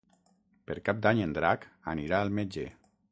[0.69, 2.65] Per Cap d'Any en Drac anirà al metge.